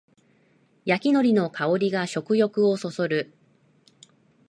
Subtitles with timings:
[0.83, 3.35] 焼きのりの香りが食欲をそそる